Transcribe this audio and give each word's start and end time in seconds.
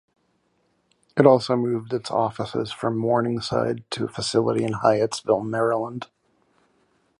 It 1.15 1.27
also 1.27 1.55
moved 1.55 1.93
its 1.93 2.09
offices 2.09 2.71
from 2.71 2.97
Morningside 2.97 3.83
to 3.91 4.05
a 4.05 4.07
facility 4.07 4.63
in 4.63 4.73
Hyattsville, 4.73 5.47
Maryland. 5.47 6.07